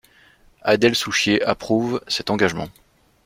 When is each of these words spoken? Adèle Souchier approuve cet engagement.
Adèle 0.63 0.95
Souchier 0.95 1.43
approuve 1.43 2.01
cet 2.07 2.31
engagement. 2.31 2.69